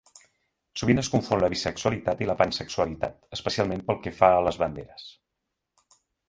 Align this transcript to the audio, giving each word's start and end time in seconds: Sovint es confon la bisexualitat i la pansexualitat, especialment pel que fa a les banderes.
Sovint 0.83 1.01
es 1.01 1.09
confon 1.15 1.43
la 1.43 1.49
bisexualitat 1.53 2.23
i 2.25 2.29
la 2.29 2.35
pansexualitat, 2.39 3.19
especialment 3.39 3.85
pel 3.91 4.01
que 4.07 4.15
fa 4.23 4.31
a 4.39 4.41
les 4.49 4.59
banderes. 4.63 5.07